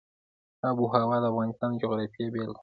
آب 0.67 0.77
وهوا 0.79 1.17
د 1.21 1.25
افغانستان 1.31 1.69
د 1.73 1.79
جغرافیې 1.81 2.27
بېلګه 2.33 2.53
ده. 2.53 2.59